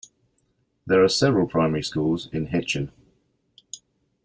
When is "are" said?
1.03-1.07